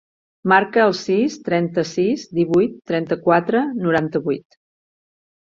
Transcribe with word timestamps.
Marca 0.51 0.79
el 0.85 0.95
sis, 0.99 1.35
trenta-sis, 1.49 2.23
divuit, 2.39 2.73
trenta-quatre, 2.93 3.63
noranta-vuit. 3.85 4.61